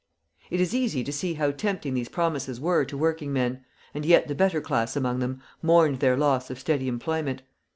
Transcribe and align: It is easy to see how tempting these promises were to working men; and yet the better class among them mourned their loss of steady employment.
It 0.49 0.59
is 0.59 0.73
easy 0.73 1.03
to 1.03 1.11
see 1.13 1.35
how 1.35 1.51
tempting 1.51 1.93
these 1.93 2.09
promises 2.09 2.59
were 2.59 2.85
to 2.85 2.97
working 2.97 3.31
men; 3.31 3.63
and 3.93 4.03
yet 4.03 4.27
the 4.27 4.33
better 4.33 4.59
class 4.59 4.95
among 4.95 5.19
them 5.19 5.43
mourned 5.61 5.99
their 5.99 6.17
loss 6.17 6.49
of 6.49 6.57
steady 6.57 6.87
employment. 6.87 7.43